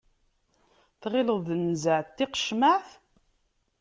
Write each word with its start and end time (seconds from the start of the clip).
Tɣileḍ 1.01 1.39
d 1.47 1.47
nnzeɛ 1.59 1.99
n 2.03 2.09
tiqecmaɛt. 2.15 2.87